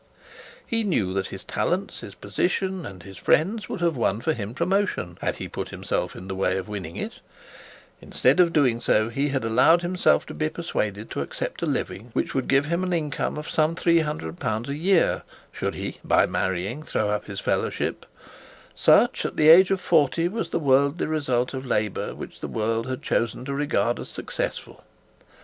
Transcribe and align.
He 0.65 0.83
knew 0.83 1.13
that 1.13 1.27
his 1.27 1.43
talents, 1.43 1.99
his 1.99 2.15
position, 2.15 2.87
and 2.87 3.03
his 3.03 3.19
friends 3.19 3.69
would 3.69 3.81
have 3.81 3.95
won 3.95 4.19
for 4.19 4.33
him 4.33 4.55
promotion, 4.55 5.19
had 5.21 5.35
he 5.35 5.47
put 5.47 5.69
himself 5.69 6.15
in 6.15 6.27
the 6.27 6.33
way 6.33 6.57
of 6.57 6.67
winning 6.67 6.95
it. 6.95 7.19
Instead 8.01 8.39
of 8.39 8.51
doing 8.51 8.79
so, 8.81 9.09
he 9.09 9.29
had 9.29 9.45
allowed 9.45 9.83
himself 9.83 10.23
an 10.27 10.41
income 10.41 10.61
of 10.61 10.65
some 10.65 10.85
L 10.87 11.03
300 13.75 14.69
a 14.69 14.75
year, 14.75 15.21
should 15.51 15.75
he, 15.75 15.99
by 16.03 16.25
marrying, 16.25 16.81
throw 16.81 17.09
up 17.09 17.25
his 17.25 17.39
fellowship. 17.39 18.03
Such, 18.75 19.23
at 19.23 19.35
the 19.35 19.49
age 19.49 19.69
of 19.69 19.79
forty, 19.79 20.27
was 20.27 20.49
the 20.49 20.57
worldly 20.57 21.05
result 21.05 21.53
of 21.53 21.63
labour, 21.63 22.15
which 22.15 22.39
the 22.39 22.47
world 22.47 22.87
had 22.87 23.03
chosen 23.03 23.45
to 23.45 23.53
regard 23.53 23.99
as 23.99 24.09
successful. 24.09 24.83